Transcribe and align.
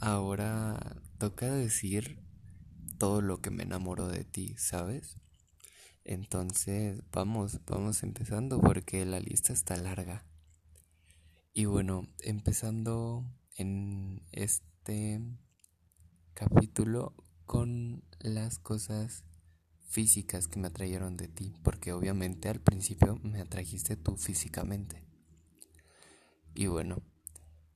ahora 0.00 1.00
toca 1.18 1.52
decir 1.52 2.20
todo 2.98 3.20
lo 3.20 3.40
que 3.40 3.50
me 3.50 3.62
enamoró 3.62 4.08
de 4.08 4.24
ti, 4.24 4.54
¿sabes? 4.56 5.18
Entonces, 6.04 7.02
vamos, 7.12 7.60
vamos 7.66 8.02
empezando 8.02 8.60
porque 8.60 9.04
la 9.04 9.20
lista 9.20 9.52
está 9.52 9.76
larga. 9.76 10.24
Y 11.52 11.64
bueno, 11.64 12.06
empezando 12.20 13.24
en 13.56 14.22
este 14.32 15.20
capítulo 16.34 17.14
con 17.44 18.04
las 18.20 18.58
cosas 18.58 19.24
físicas 19.88 20.48
que 20.48 20.58
me 20.58 20.68
atrayeron 20.68 21.16
de 21.16 21.28
ti, 21.28 21.54
porque 21.62 21.92
obviamente 21.92 22.48
al 22.48 22.60
principio 22.60 23.18
me 23.22 23.40
atrajiste 23.40 23.96
tú 23.96 24.16
físicamente. 24.16 25.02
Y 26.54 26.66
bueno, 26.66 27.02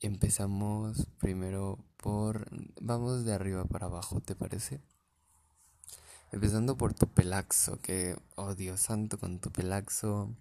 empezamos 0.00 1.09
primero 1.21 1.79
por... 1.98 2.48
Vamos 2.80 3.24
de 3.24 3.33
arriba 3.33 3.65
para 3.65 3.87
abajo, 3.87 4.20
¿te 4.20 4.34
parece? 4.34 4.80
Empezando 6.33 6.77
por 6.77 6.95
tu 6.95 7.06
pelaxo, 7.06 7.79
que, 7.80 8.16
oh 8.37 8.55
Dios 8.55 8.80
santo, 8.80 9.19
con 9.19 9.41
tu 9.41 9.51
pelaxo, 9.52 10.34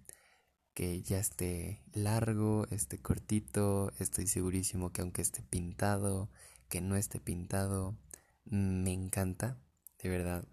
que 0.74 1.02
ya 1.02 1.18
esté 1.18 1.82
largo, 1.92 2.66
esté 2.70 2.98
cortito, 2.98 3.92
estoy 3.98 4.26
segurísimo 4.26 4.92
que 4.92 5.02
aunque 5.02 5.22
esté 5.22 5.42
pintado, 5.42 6.28
que 6.68 6.80
no 6.80 6.96
esté 6.96 7.20
pintado, 7.20 7.96
me 8.44 8.92
encanta, 8.92 9.58
de 10.02 10.08
verdad, 10.08 10.44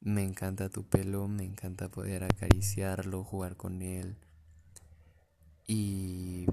me 0.00 0.22
encanta 0.22 0.68
tu 0.68 0.86
pelo, 0.86 1.28
me 1.28 1.44
encanta 1.44 1.88
poder 1.88 2.24
acariciarlo, 2.24 3.24
jugar 3.24 3.56
con 3.56 3.82
él. 3.82 4.16
Y 5.66 6.46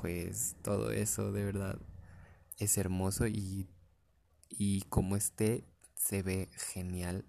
pues 0.00 0.56
todo 0.62 0.92
eso 0.92 1.32
de 1.32 1.44
verdad 1.44 1.78
es 2.58 2.78
hermoso 2.78 3.26
y, 3.26 3.68
y 4.48 4.82
como 4.82 5.16
esté 5.16 5.66
se 5.94 6.22
ve 6.22 6.50
genial. 6.52 7.24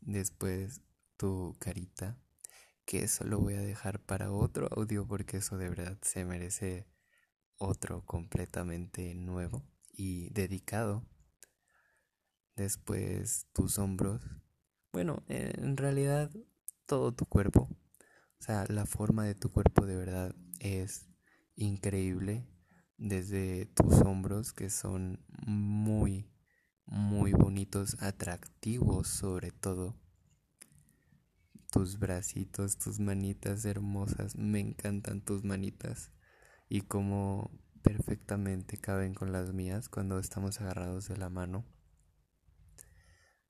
Después 0.00 0.80
tu 1.16 1.56
carita, 1.58 2.16
que 2.84 3.04
eso 3.04 3.24
lo 3.24 3.38
voy 3.38 3.54
a 3.54 3.60
dejar 3.60 4.00
para 4.00 4.32
otro 4.32 4.68
audio 4.76 5.06
porque 5.06 5.36
eso 5.36 5.58
de 5.58 5.68
verdad 5.68 5.98
se 6.02 6.24
merece 6.24 6.86
otro 7.58 8.04
completamente 8.06 9.14
nuevo 9.14 9.62
y 9.92 10.30
dedicado. 10.30 11.06
Después 12.56 13.46
tus 13.52 13.78
hombros. 13.78 14.22
Bueno, 14.92 15.22
en 15.28 15.76
realidad 15.76 16.30
todo 16.86 17.12
tu 17.12 17.26
cuerpo. 17.26 17.68
O 18.40 18.42
sea, 18.42 18.64
la 18.68 18.86
forma 18.86 19.24
de 19.24 19.34
tu 19.34 19.50
cuerpo 19.50 19.86
de 19.86 19.96
verdad 19.96 20.34
es 20.58 21.06
increíble. 21.56 22.46
Desde 23.00 23.64
tus 23.64 23.94
hombros 24.02 24.52
que 24.52 24.68
son 24.68 25.24
muy, 25.46 26.30
muy 26.84 27.32
bonitos, 27.32 27.96
atractivos 28.02 29.08
sobre 29.08 29.52
todo. 29.52 29.96
Tus 31.72 31.98
bracitos, 31.98 32.76
tus 32.76 33.00
manitas 33.00 33.64
hermosas, 33.64 34.36
me 34.36 34.60
encantan 34.60 35.22
tus 35.22 35.44
manitas 35.44 36.10
y 36.68 36.82
cómo 36.82 37.50
perfectamente 37.80 38.76
caben 38.76 39.14
con 39.14 39.32
las 39.32 39.54
mías 39.54 39.88
cuando 39.88 40.18
estamos 40.18 40.60
agarrados 40.60 41.08
de 41.08 41.16
la 41.16 41.30
mano. 41.30 41.64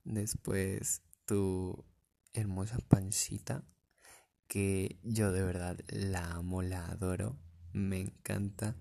Después 0.04 1.02
tu 1.24 1.84
hermosa 2.34 2.78
pancita 2.86 3.64
que 4.46 5.00
yo 5.02 5.32
de 5.32 5.42
verdad 5.42 5.76
la 5.88 6.34
amo, 6.34 6.62
la 6.62 6.86
adoro, 6.86 7.36
me 7.72 7.98
encanta. 7.98 8.76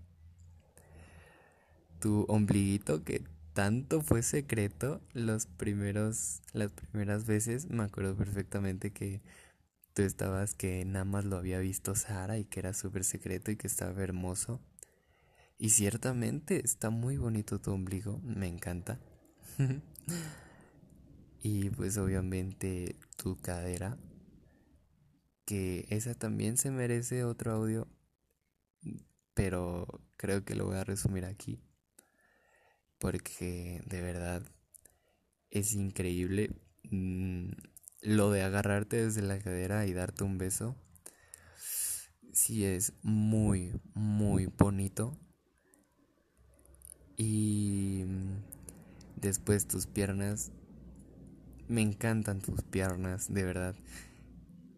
Tu 1.99 2.25
ombliguito 2.27 3.03
que 3.03 3.23
tanto 3.53 4.01
fue 4.01 4.23
secreto 4.23 5.01
los 5.13 5.45
primeros 5.45 6.41
las 6.53 6.71
primeras 6.71 7.25
veces, 7.25 7.69
me 7.69 7.83
acuerdo 7.83 8.15
perfectamente 8.15 8.91
que 8.91 9.21
tú 9.93 10.03
estabas 10.03 10.53
que 10.55 10.85
nada 10.85 11.05
más 11.05 11.25
lo 11.25 11.37
había 11.37 11.59
visto 11.59 11.95
Sara 11.95 12.37
y 12.37 12.45
que 12.45 12.61
era 12.61 12.73
súper 12.73 13.03
secreto 13.03 13.51
y 13.51 13.57
que 13.57 13.67
estaba 13.67 14.01
hermoso. 14.01 14.61
Y 15.57 15.71
ciertamente 15.71 16.63
está 16.63 16.89
muy 16.89 17.17
bonito 17.17 17.59
tu 17.59 17.71
ombligo, 17.71 18.19
me 18.23 18.47
encanta. 18.47 18.99
y 21.43 21.69
pues 21.71 21.97
obviamente 21.97 22.95
tu 23.17 23.37
cadera, 23.41 23.97
que 25.43 25.85
esa 25.89 26.13
también 26.13 26.55
se 26.55 26.71
merece 26.71 27.25
otro 27.25 27.51
audio, 27.51 27.87
pero 29.33 30.01
creo 30.15 30.45
que 30.45 30.55
lo 30.55 30.65
voy 30.65 30.77
a 30.77 30.83
resumir 30.85 31.25
aquí, 31.25 31.59
porque 32.99 33.81
de 33.85 34.01
verdad 34.01 34.43
es 35.49 35.73
increíble 35.73 36.51
mm, 36.83 37.51
lo 38.01 38.31
de 38.31 38.43
agarrarte 38.43 39.05
desde 39.05 39.21
la 39.21 39.39
cadera 39.39 39.85
y 39.85 39.93
darte 39.93 40.23
un 40.23 40.37
beso. 40.37 40.75
Sí 42.31 42.65
es 42.65 42.93
muy, 43.01 43.73
muy 43.93 44.45
bonito. 44.45 45.17
Y 47.17 48.05
después 49.17 49.67
tus 49.67 49.87
piernas 49.87 50.51
me 51.67 51.81
encantan 51.81 52.41
tus 52.41 52.63
piernas, 52.63 53.31
de 53.33 53.43
verdad. 53.43 53.75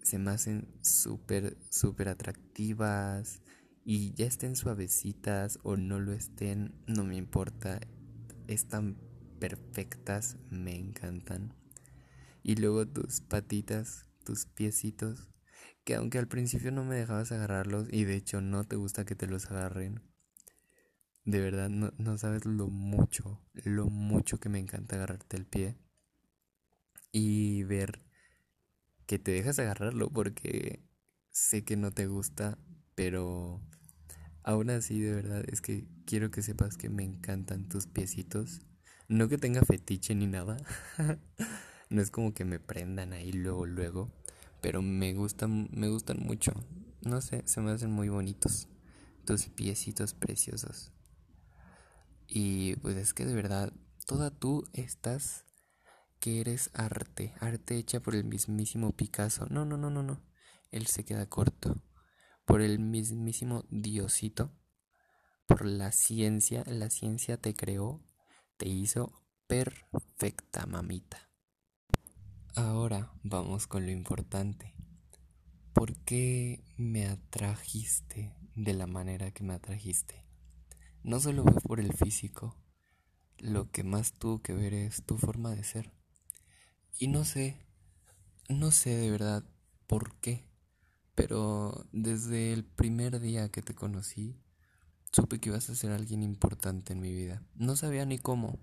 Se 0.03 0.17
me 0.17 0.31
hacen 0.31 0.67
súper, 0.81 1.57
súper 1.69 2.09
atractivas. 2.09 3.41
Y 3.83 4.13
ya 4.13 4.25
estén 4.25 4.55
suavecitas 4.55 5.59
o 5.63 5.75
no 5.75 5.99
lo 5.99 6.13
estén, 6.13 6.73
no 6.87 7.03
me 7.03 7.15
importa. 7.15 7.79
Están 8.51 8.97
perfectas, 9.39 10.35
me 10.49 10.75
encantan. 10.75 11.53
Y 12.43 12.55
luego 12.55 12.85
tus 12.85 13.21
patitas, 13.21 14.07
tus 14.25 14.45
piecitos, 14.45 15.29
que 15.85 15.95
aunque 15.95 16.17
al 16.17 16.27
principio 16.27 16.69
no 16.73 16.83
me 16.83 16.97
dejabas 16.97 17.31
agarrarlos 17.31 17.87
y 17.89 18.03
de 18.03 18.15
hecho 18.15 18.41
no 18.41 18.65
te 18.65 18.75
gusta 18.75 19.05
que 19.05 19.15
te 19.15 19.25
los 19.25 19.49
agarren. 19.49 20.01
De 21.23 21.39
verdad, 21.39 21.69
no, 21.69 21.93
no 21.97 22.17
sabes 22.17 22.43
lo 22.43 22.67
mucho, 22.67 23.41
lo 23.53 23.85
mucho 23.85 24.37
que 24.41 24.49
me 24.49 24.59
encanta 24.59 24.97
agarrarte 24.97 25.37
el 25.37 25.45
pie 25.45 25.77
y 27.13 27.63
ver 27.63 28.03
que 29.05 29.17
te 29.17 29.31
dejas 29.31 29.59
agarrarlo 29.59 30.09
porque 30.09 30.83
sé 31.29 31.63
que 31.63 31.77
no 31.77 31.91
te 31.91 32.05
gusta, 32.05 32.57
pero 32.95 33.61
aún 34.43 34.69
así 34.69 34.99
de 34.99 35.13
verdad 35.13 35.43
es 35.47 35.61
que 35.61 35.85
quiero 36.05 36.31
que 36.31 36.41
sepas 36.41 36.77
que 36.77 36.89
me 36.89 37.03
encantan 37.03 37.67
tus 37.67 37.87
piecitos. 37.87 38.61
No 39.07 39.27
que 39.27 39.37
tenga 39.37 39.61
fetiche 39.61 40.15
ni 40.15 40.27
nada. 40.27 40.57
no 41.89 42.01
es 42.01 42.11
como 42.11 42.33
que 42.33 42.45
me 42.45 42.59
prendan 42.59 43.13
ahí 43.13 43.31
luego 43.31 43.65
luego, 43.65 44.11
pero 44.61 44.81
me 44.81 45.13
gustan 45.13 45.69
me 45.71 45.89
gustan 45.89 46.19
mucho. 46.19 46.53
No 47.01 47.21
sé, 47.21 47.43
se 47.45 47.61
me 47.61 47.71
hacen 47.71 47.91
muy 47.91 48.09
bonitos 48.09 48.67
tus 49.25 49.47
piecitos 49.47 50.13
preciosos. 50.13 50.91
Y 52.27 52.75
pues 52.77 52.95
es 52.95 53.13
que 53.13 53.25
de 53.25 53.35
verdad 53.35 53.73
toda 54.05 54.31
tú 54.31 54.67
estás 54.73 55.45
que 56.19 56.39
eres 56.39 56.69
arte, 56.73 57.33
arte 57.39 57.77
hecha 57.77 57.99
por 57.99 58.15
el 58.15 58.23
mismísimo 58.23 58.95
Picasso. 58.95 59.47
No, 59.49 59.65
no, 59.65 59.75
no, 59.75 59.89
no, 59.89 60.03
no. 60.03 60.21
Él 60.71 60.85
se 60.87 61.03
queda 61.03 61.25
corto. 61.25 61.81
Por 62.51 62.61
el 62.61 62.79
mismísimo 62.79 63.63
Diosito. 63.69 64.51
Por 65.45 65.65
la 65.65 65.93
ciencia. 65.93 66.65
La 66.67 66.89
ciencia 66.89 67.37
te 67.37 67.55
creó, 67.55 68.01
te 68.57 68.67
hizo 68.67 69.23
perfecta, 69.47 70.65
mamita. 70.65 71.29
Ahora 72.53 73.13
vamos 73.23 73.67
con 73.67 73.85
lo 73.85 73.93
importante. 73.93 74.75
¿Por 75.71 75.95
qué 75.99 76.61
me 76.75 77.07
atrajiste 77.07 78.35
de 78.55 78.73
la 78.73 78.85
manera 78.85 79.31
que 79.31 79.45
me 79.45 79.53
atrajiste? 79.53 80.25
No 81.03 81.21
solo 81.21 81.45
fue 81.45 81.61
por 81.61 81.79
el 81.79 81.93
físico. 81.93 82.57
Lo 83.37 83.71
que 83.71 83.85
más 83.85 84.11
tuvo 84.11 84.41
que 84.41 84.51
ver 84.51 84.73
es 84.73 85.05
tu 85.05 85.17
forma 85.17 85.55
de 85.55 85.63
ser. 85.63 85.93
Y 86.99 87.07
no 87.07 87.23
sé, 87.23 87.65
no 88.49 88.71
sé 88.71 88.89
de 88.97 89.09
verdad 89.09 89.45
por 89.87 90.19
qué, 90.19 90.50
pero 91.21 91.85
desde 91.91 92.51
el 92.51 92.65
primer 92.65 93.19
día 93.19 93.49
que 93.49 93.61
te 93.61 93.75
conocí, 93.75 94.41
supe 95.11 95.37
que 95.37 95.49
ibas 95.49 95.69
a 95.69 95.75
ser 95.75 95.91
alguien 95.91 96.23
importante 96.23 96.93
en 96.93 96.99
mi 96.99 97.13
vida. 97.13 97.43
No 97.53 97.75
sabía 97.75 98.05
ni 98.05 98.17
cómo, 98.17 98.57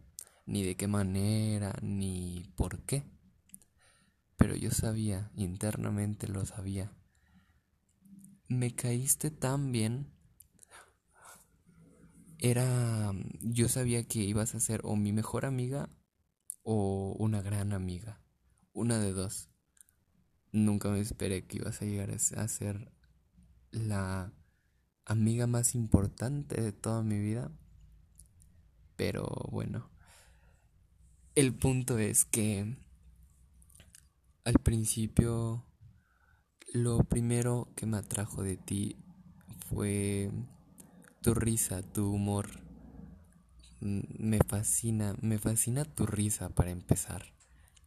ni 0.45 0.65
de 0.65 0.77
qué 0.77 0.89
manera, 0.89 1.73
ni 1.83 2.53
por 2.57 2.81
qué. 2.81 3.05
Pero 4.37 4.57
yo 4.57 4.73
sabía, 4.73 5.31
internamente 5.37 6.27
lo 6.27 6.45
sabía. 6.47 6.93
Me 8.49 8.75
caíste 8.75 9.31
tan 9.31 9.71
bien. 9.71 10.13
Era, 12.39 13.13
yo 13.41 13.69
sabía 13.69 14.03
que 14.03 14.19
ibas 14.19 14.57
a 14.57 14.61
ser 14.61 14.81
o 14.83 14.97
mi 14.97 15.13
mejor 15.13 15.47
amiga 15.47 15.91
o 16.65 17.15
una 17.21 17.41
gran 17.41 17.73
amiga. 17.73 18.21
Una 18.73 18.99
de 18.99 19.13
dos. 19.13 19.49
Nunca 20.65 20.89
me 20.89 21.01
esperé 21.01 21.47
que 21.47 21.59
ibas 21.59 21.81
a 21.81 21.85
llegar 21.85 22.11
a 22.11 22.49
ser 22.49 22.91
la 23.71 24.33
amiga 25.05 25.47
más 25.47 25.75
importante 25.77 26.61
de 26.61 26.73
toda 26.73 27.03
mi 27.03 27.19
vida. 27.21 27.51
Pero 28.97 29.29
bueno, 29.53 29.89
el 31.37 31.55
punto 31.55 31.99
es 31.99 32.25
que 32.25 32.77
al 34.45 34.55
principio 34.55 35.65
lo 36.73 37.05
primero 37.05 37.73
que 37.77 37.87
me 37.87 37.99
atrajo 37.99 38.43
de 38.43 38.57
ti 38.57 38.97
fue 39.69 40.33
tu 41.23 41.35
risa, 41.35 41.83
tu 41.83 42.13
humor. 42.13 42.49
Me 43.81 44.41
fascina, 44.41 45.15
me 45.21 45.39
fascina 45.39 45.85
tu 45.85 46.05
risa 46.05 46.49
para 46.49 46.73
empezar. 46.73 47.33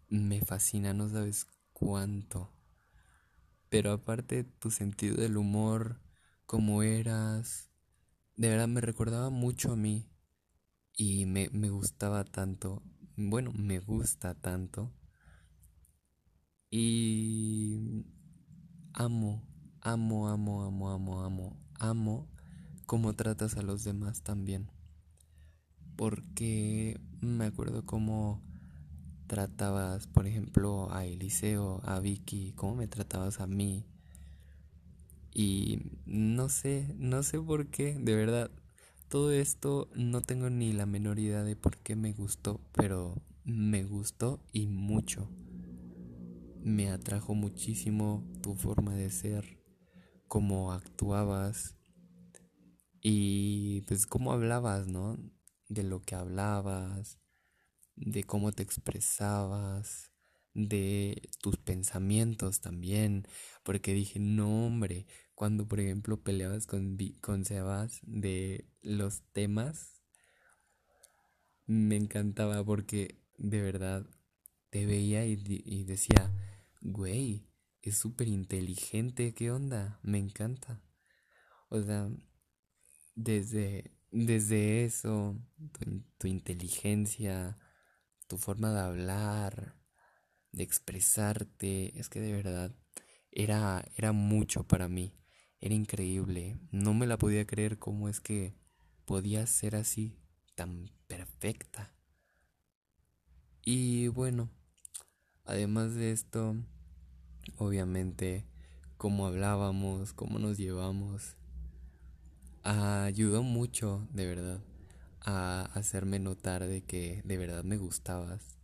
Me 0.08 0.40
fascina, 0.40 0.94
no 0.94 1.10
sabes 1.10 1.48
cuánto. 1.74 2.61
Pero 3.72 3.92
aparte 3.94 4.44
tu 4.44 4.70
sentido 4.70 5.18
del 5.18 5.36
humor, 5.38 6.00
cómo 6.46 6.84
eras, 6.84 7.72
de 8.38 8.50
verdad 8.50 8.68
me 8.68 8.82
recordaba 8.82 9.30
mucho 9.32 9.74
a 9.74 9.78
mí 9.78 10.10
y 10.98 11.26
me, 11.28 11.50
me 11.52 11.70
gustaba 11.72 12.26
tanto. 12.26 12.84
Bueno, 13.18 13.52
me 13.56 13.80
gusta 13.80 14.36
tanto. 14.36 14.92
Y 16.72 18.06
amo, 18.94 19.44
amo, 19.82 20.30
amo, 20.30 20.64
amo, 20.64 20.90
amo, 20.92 21.22
amo, 21.24 21.58
amo 21.80 22.28
cómo 22.88 23.14
tratas 23.16 23.58
a 23.58 23.64
los 23.64 23.84
demás 23.84 24.24
también. 24.24 24.70
Porque 25.96 27.00
me 27.22 27.46
acuerdo 27.46 27.86
cómo 27.86 28.42
tratabas, 29.32 30.08
por 30.08 30.28
ejemplo, 30.28 30.92
a 30.92 31.06
Eliseo, 31.06 31.80
a 31.86 32.02
Vicky, 32.02 32.52
cómo 32.58 32.76
me 32.76 32.90
tratabas 32.90 33.40
a 33.40 33.48
mí. 33.48 33.86
Y 35.34 35.80
no 36.06 36.50
sé, 36.50 36.94
no 36.98 37.24
sé 37.24 37.40
por 37.40 37.68
qué, 37.68 37.98
de 37.98 38.14
verdad, 38.14 38.52
todo 39.08 39.32
esto 39.32 39.88
no 39.96 40.20
tengo 40.20 40.50
ni 40.50 40.74
la 40.74 40.86
menor 40.86 41.18
idea 41.18 41.44
de 41.44 41.56
por 41.56 41.78
qué 41.78 41.96
me 41.96 42.12
gustó, 42.12 42.60
pero 42.74 43.22
me 43.46 43.86
gustó 43.86 44.44
y 44.52 44.68
mucho. 44.68 45.30
Me 46.62 46.90
atrajo 46.92 47.34
muchísimo 47.34 48.28
tu 48.42 48.56
forma 48.56 48.96
de 48.96 49.10
ser, 49.12 49.62
cómo 50.28 50.74
actuabas 50.74 51.78
y 53.02 53.80
pues 53.84 54.08
cómo 54.08 54.34
hablabas, 54.34 54.88
¿no? 54.88 55.18
De 55.70 55.84
lo 55.84 56.02
que 56.02 56.16
hablabas, 56.16 57.21
de 58.02 58.24
cómo 58.24 58.52
te 58.52 58.64
expresabas, 58.64 60.12
de 60.54 61.30
tus 61.42 61.58
pensamientos 61.58 62.60
también, 62.60 63.26
porque 63.64 63.94
dije, 63.94 64.20
no 64.20 64.66
hombre, 64.66 65.08
cuando 65.36 65.68
por 65.68 65.80
ejemplo 65.80 66.22
peleabas 66.22 66.68
con, 66.68 66.98
con 67.22 67.46
Sebas 67.46 68.00
de 68.04 68.66
los 68.82 69.22
temas, 69.32 70.02
me 71.68 71.96
encantaba 71.96 72.64
porque 72.66 73.22
de 73.38 73.62
verdad 73.62 74.06
te 74.70 74.86
veía 74.86 75.26
y, 75.26 75.42
y 75.66 75.84
decía, 75.86 76.34
güey, 76.82 77.48
es 77.82 77.98
súper 77.98 78.28
inteligente, 78.28 79.34
¿qué 79.34 79.52
onda? 79.52 80.00
Me 80.04 80.18
encanta. 80.18 80.82
O 81.70 81.82
sea, 81.82 82.10
desde, 83.16 83.92
desde 84.12 84.84
eso, 84.84 85.40
tu 86.18 86.28
inteligencia, 86.28 87.58
tu 88.32 88.38
forma 88.38 88.72
de 88.72 88.80
hablar, 88.80 89.76
de 90.54 90.64
expresarte, 90.64 92.00
es 92.00 92.08
que 92.08 92.22
de 92.22 92.32
verdad 92.32 92.74
era, 93.30 93.84
era 93.98 94.14
mucho 94.14 94.66
para 94.66 94.88
mí, 94.88 95.14
era 95.60 95.76
increíble, 95.76 96.58
no 96.72 96.94
me 96.94 97.08
la 97.08 97.18
podía 97.18 97.46
creer 97.46 97.78
cómo 97.78 98.08
es 98.08 98.22
que 98.22 98.56
podía 99.04 99.46
ser 99.48 99.76
así, 99.76 100.18
tan 100.56 100.90
perfecta. 101.08 101.94
Y 103.66 104.08
bueno, 104.08 104.50
además 105.44 105.94
de 105.96 106.14
esto, 106.14 106.56
obviamente, 107.58 108.46
cómo 108.96 109.28
hablábamos, 109.28 110.14
cómo 110.14 110.40
nos 110.40 110.58
llevamos, 110.58 111.36
ayudó 112.64 113.44
mucho, 113.44 114.08
de 114.14 114.26
verdad 114.26 114.71
a 115.22 115.64
hacerme 115.74 116.20
notar 116.20 116.68
de 116.68 116.84
que 116.84 117.22
de 117.26 117.38
verdad 117.38 117.64
me 117.64 117.78
gustabas, 117.78 118.58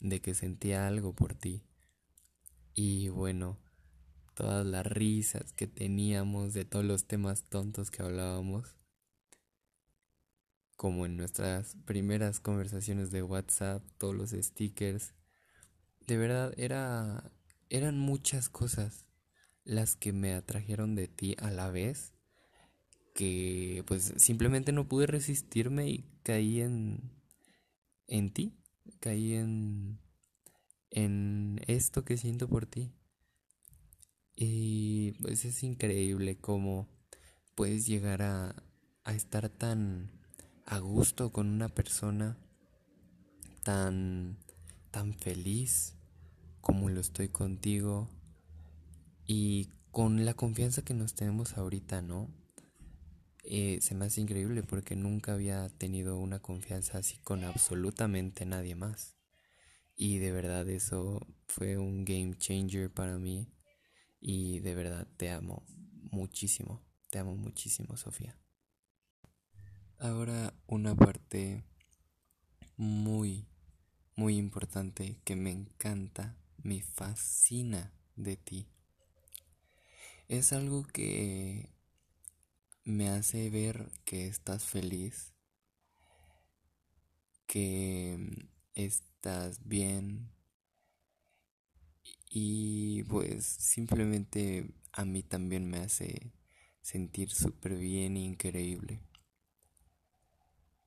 de 0.00 0.20
que 0.20 0.34
sentía 0.34 0.86
algo 0.86 1.14
por 1.14 1.34
ti. 1.34 1.64
Y 2.74 3.08
bueno, 3.08 3.58
todas 4.34 4.66
las 4.66 4.86
risas 4.86 5.52
que 5.52 5.66
teníamos 5.66 6.54
de 6.54 6.64
todos 6.64 6.84
los 6.84 7.06
temas 7.06 7.44
tontos 7.44 7.90
que 7.90 8.02
hablábamos, 8.02 8.76
como 10.76 11.06
en 11.06 11.16
nuestras 11.16 11.76
primeras 11.84 12.38
conversaciones 12.38 13.10
de 13.10 13.22
WhatsApp, 13.22 13.82
todos 13.98 14.14
los 14.14 14.30
stickers, 14.30 15.14
de 16.06 16.16
verdad 16.16 16.54
era 16.56 17.32
eran 17.70 17.98
muchas 17.98 18.48
cosas 18.48 19.04
las 19.64 19.96
que 19.96 20.12
me 20.12 20.34
atrajeron 20.34 20.94
de 20.94 21.08
ti 21.08 21.36
a 21.38 21.50
la 21.50 21.70
vez 21.70 22.14
que 23.18 23.82
pues 23.84 24.14
simplemente 24.18 24.70
no 24.70 24.86
pude 24.86 25.08
resistirme 25.08 25.88
y 25.88 26.04
caí 26.22 26.60
en 26.60 27.10
en 28.06 28.32
ti, 28.32 28.54
caí 29.00 29.34
en 29.34 29.98
en 30.92 31.60
esto 31.66 32.04
que 32.04 32.16
siento 32.16 32.48
por 32.48 32.66
ti. 32.66 32.92
Y 34.36 35.14
pues 35.20 35.44
es 35.44 35.64
increíble 35.64 36.38
cómo 36.38 36.86
puedes 37.56 37.88
llegar 37.88 38.22
a, 38.22 38.54
a 39.02 39.14
estar 39.14 39.48
tan 39.48 40.12
a 40.64 40.78
gusto 40.78 41.32
con 41.32 41.48
una 41.48 41.68
persona 41.68 42.38
tan 43.64 44.38
tan 44.92 45.12
feliz 45.12 45.96
como 46.60 46.88
lo 46.88 47.00
estoy 47.00 47.30
contigo 47.30 48.08
y 49.26 49.70
con 49.90 50.24
la 50.24 50.34
confianza 50.34 50.82
que 50.82 50.94
nos 50.94 51.14
tenemos 51.14 51.58
ahorita, 51.58 52.00
¿no? 52.00 52.28
Eh, 53.44 53.78
se 53.80 53.94
me 53.94 54.06
hace 54.06 54.20
increíble 54.20 54.62
porque 54.62 54.96
nunca 54.96 55.34
había 55.34 55.68
tenido 55.68 56.18
una 56.18 56.40
confianza 56.40 56.98
así 56.98 57.18
con 57.18 57.44
absolutamente 57.44 58.44
nadie 58.44 58.74
más. 58.74 59.16
Y 59.96 60.18
de 60.18 60.32
verdad 60.32 60.68
eso 60.68 61.26
fue 61.46 61.76
un 61.78 62.04
game 62.04 62.36
changer 62.36 62.92
para 62.92 63.18
mí. 63.18 63.48
Y 64.20 64.60
de 64.60 64.74
verdad 64.74 65.06
te 65.16 65.30
amo 65.30 65.64
muchísimo. 66.10 66.82
Te 67.10 67.18
amo 67.18 67.36
muchísimo, 67.36 67.96
Sofía. 67.96 68.36
Ahora 69.98 70.54
una 70.66 70.94
parte 70.94 71.64
muy, 72.76 73.48
muy 74.14 74.36
importante 74.36 75.18
que 75.24 75.34
me 75.34 75.50
encanta, 75.50 76.36
me 76.62 76.80
fascina 76.82 77.92
de 78.14 78.36
ti. 78.36 78.68
Es 80.28 80.52
algo 80.52 80.86
que 80.86 81.70
me 82.88 83.10
hace 83.10 83.50
ver 83.50 83.90
que 84.04 84.26
estás 84.26 84.64
feliz, 84.64 85.34
que 87.46 88.48
estás 88.74 89.66
bien 89.66 90.30
y 92.30 93.02
pues 93.04 93.44
simplemente 93.44 94.70
a 94.92 95.04
mí 95.04 95.22
también 95.22 95.68
me 95.68 95.78
hace 95.78 96.32
sentir 96.80 97.30
súper 97.30 97.76
bien 97.76 98.16
e 98.16 98.20
increíble. 98.20 99.00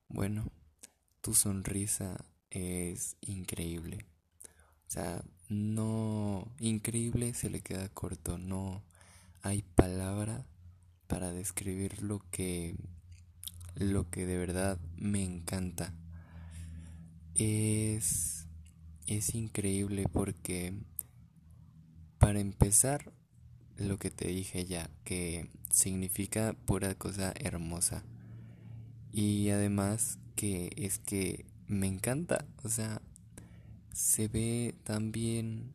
Bueno, 0.08 0.50
tu 1.20 1.34
sonrisa 1.34 2.24
es 2.50 3.16
increíble. 3.20 4.06
O 4.88 4.90
sea, 4.90 5.24
no, 5.48 6.52
increíble 6.58 7.32
se 7.34 7.48
le 7.48 7.60
queda 7.60 7.88
corto, 7.88 8.38
no 8.38 8.82
hay 9.42 9.62
palabra 9.62 10.44
para 11.12 11.30
describir 11.30 12.02
lo 12.02 12.22
que 12.30 12.74
lo 13.74 14.08
que 14.08 14.24
de 14.24 14.38
verdad 14.38 14.78
me 14.96 15.22
encanta. 15.22 15.92
Es 17.34 18.46
es 19.06 19.34
increíble 19.34 20.06
porque 20.10 20.72
para 22.16 22.40
empezar 22.40 23.12
lo 23.76 23.98
que 23.98 24.10
te 24.10 24.28
dije 24.28 24.64
ya 24.64 24.88
que 25.04 25.50
significa 25.70 26.54
pura 26.64 26.94
cosa 26.94 27.34
hermosa 27.36 28.04
y 29.12 29.50
además 29.50 30.18
que 30.34 30.72
es 30.76 30.98
que 30.98 31.44
me 31.66 31.88
encanta, 31.88 32.46
o 32.62 32.70
sea, 32.70 33.02
se 33.92 34.28
ve 34.28 34.74
tan 34.84 35.12
bien, 35.12 35.74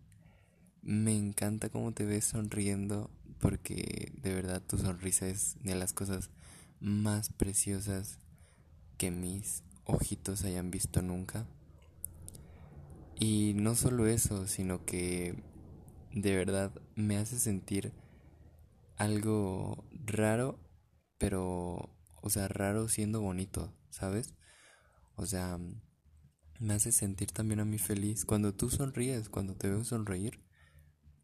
me 0.81 1.15
encanta 1.15 1.69
cómo 1.69 1.91
te 1.91 2.05
ves 2.05 2.25
sonriendo 2.25 3.11
porque 3.39 4.11
de 4.21 4.33
verdad 4.33 4.61
tu 4.61 4.77
sonrisa 4.77 5.27
es 5.27 5.57
de 5.63 5.75
las 5.75 5.93
cosas 5.93 6.29
más 6.79 7.29
preciosas 7.29 8.19
que 8.97 9.11
mis 9.11 9.63
ojitos 9.85 10.43
hayan 10.43 10.71
visto 10.71 11.01
nunca. 11.01 11.47
Y 13.19 13.53
no 13.55 13.75
solo 13.75 14.07
eso, 14.07 14.47
sino 14.47 14.85
que 14.85 15.43
de 16.13 16.35
verdad 16.35 16.71
me 16.95 17.17
hace 17.17 17.39
sentir 17.39 17.93
algo 18.95 19.85
raro, 19.91 20.59
pero, 21.17 21.95
o 22.21 22.29
sea, 22.29 22.47
raro 22.47 22.89
siendo 22.89 23.21
bonito, 23.21 23.73
¿sabes? 23.89 24.35
O 25.15 25.25
sea, 25.25 25.59
me 26.59 26.73
hace 26.73 26.91
sentir 26.91 27.31
también 27.31 27.59
a 27.59 27.65
mí 27.65 27.77
feliz. 27.77 28.25
Cuando 28.25 28.53
tú 28.53 28.69
sonríes, 28.69 29.29
cuando 29.29 29.55
te 29.55 29.69
veo 29.69 29.83
sonreír, 29.83 30.39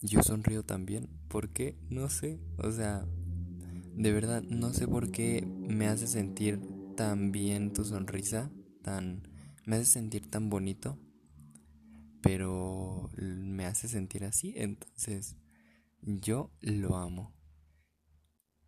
yo 0.03 0.21
sonrío 0.21 0.63
también. 0.63 1.09
¿Por 1.29 1.49
qué? 1.49 1.77
No 1.89 2.09
sé. 2.09 2.39
O 2.57 2.71
sea, 2.71 3.05
de 3.95 4.11
verdad, 4.11 4.43
no 4.43 4.73
sé 4.73 4.87
por 4.87 5.11
qué 5.11 5.45
me 5.45 5.87
hace 5.87 6.07
sentir 6.07 6.59
tan 6.95 7.31
bien 7.31 7.73
tu 7.73 7.85
sonrisa, 7.85 8.51
tan... 8.83 9.27
me 9.65 9.77
hace 9.77 9.85
sentir 9.85 10.29
tan 10.29 10.49
bonito, 10.49 10.99
pero 12.21 13.09
me 13.17 13.65
hace 13.65 13.87
sentir 13.87 14.25
así, 14.25 14.53
entonces 14.57 15.37
yo 16.01 16.51
lo 16.61 16.97
amo. 16.97 17.33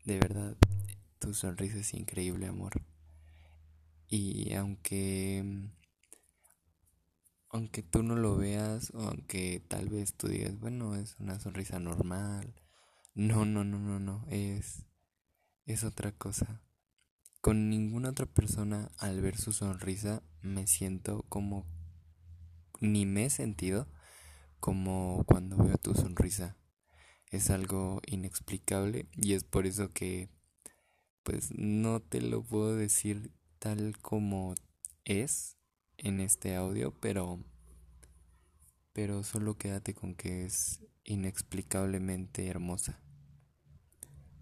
De 0.06 0.20
verdad, 0.20 0.58
tu 1.20 1.34
sonrisa 1.34 1.78
es 1.78 1.94
increíble, 1.94 2.48
amor. 2.48 2.74
Y 4.08 4.54
aunque 4.54 5.72
aunque 7.56 7.84
tú 7.84 8.04
no 8.04 8.18
lo 8.18 8.36
veas 8.36 8.92
o 8.94 9.04
aunque 9.04 9.64
tal 9.70 9.88
vez 9.88 10.14
tú 10.14 10.28
digas, 10.28 10.60
bueno, 10.60 10.94
es 10.96 11.16
una 11.20 11.40
sonrisa 11.40 11.80
normal. 11.80 12.54
No, 13.14 13.46
no, 13.46 13.64
no, 13.64 13.80
no, 13.80 13.98
no, 13.98 14.26
es 14.30 14.84
es 15.66 15.86
otra 15.86 16.12
cosa. 16.12 16.62
Con 17.40 17.70
ninguna 17.70 18.10
otra 18.10 18.26
persona 18.26 18.92
al 18.98 19.22
ver 19.22 19.38
su 19.38 19.54
sonrisa 19.54 20.22
me 20.42 20.68
siento 20.68 21.24
como 21.30 21.66
ni 22.82 23.06
me 23.06 23.26
he 23.26 23.30
sentido 23.30 23.88
como 24.60 25.24
cuando 25.26 25.56
veo 25.56 25.78
tu 25.78 25.96
sonrisa. 25.96 26.58
Es 27.32 27.50
algo 27.50 28.02
inexplicable 28.06 29.08
y 29.14 29.32
es 29.32 29.46
por 29.46 29.66
eso 29.66 29.94
que 29.94 30.30
pues 31.24 31.52
no 31.58 32.02
te 32.02 32.20
lo 32.20 32.44
puedo 32.44 32.76
decir 32.76 33.32
tal 33.60 33.98
como 34.00 34.56
es 35.06 35.55
en 35.98 36.20
este 36.20 36.56
audio, 36.56 36.94
pero 37.00 37.40
pero 38.94 39.24
solo 39.24 39.58
quédate 39.58 39.94
con 39.94 40.16
que 40.16 40.46
es 40.46 40.80
inexplicablemente 41.04 42.48
hermosa 42.48 42.98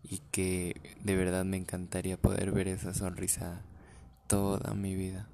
y 0.04 0.20
que 0.32 0.96
de 1.04 1.16
verdad 1.16 1.44
me 1.44 1.58
encantaría 1.58 2.22
poder 2.22 2.52
ver 2.52 2.68
esa 2.68 2.94
sonrisa 2.94 3.64
toda 4.28 4.76
mi 4.76 4.94
vida. 4.94 5.28